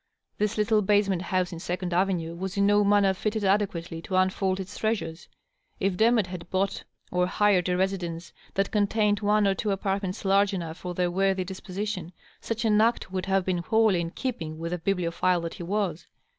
This 0.39 0.57
little 0.57 0.81
basement 0.81 1.21
house 1.21 1.53
in 1.53 1.59
Second 1.59 1.93
Avenue 1.93 2.33
was 2.33 2.57
ia 2.57 2.63
no 2.63 2.83
manner 2.83 3.13
fitted 3.13 3.43
adequately 3.43 4.01
to 4.01 4.15
unfold 4.15 4.59
its 4.59 4.75
treasures. 4.75 5.27
If 5.79 5.95
Demotte 5.95 6.25
had 6.25 6.49
bought 6.49 6.85
or 7.11 7.27
hired 7.27 7.69
a 7.69 7.77
residence 7.77 8.33
that 8.55 8.71
contained 8.71 9.19
one 9.19 9.45
or 9.47 9.53
two 9.53 9.69
apartments 9.69 10.25
large 10.25 10.55
enough 10.55 10.77
for 10.77 10.95
their 10.95 11.11
worthy 11.11 11.43
disposition, 11.43 12.13
such 12.39 12.65
an 12.65 12.81
act 12.81 13.11
would 13.11 13.25
hav^ 13.25 13.45
been 13.45 13.57
wholly 13.59 14.01
in 14.01 14.09
keeping 14.09 14.57
with 14.57 14.71
the 14.71 14.79
bibliophile 14.79 15.41
that 15.41 15.53
he 15.53 15.61
was. 15.61 16.07